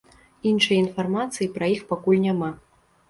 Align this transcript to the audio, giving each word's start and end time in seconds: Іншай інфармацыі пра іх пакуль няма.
Іншай 0.51 0.77
інфармацыі 0.83 1.49
пра 1.59 1.69
іх 1.77 1.85
пакуль 1.93 2.21
няма. 2.27 2.51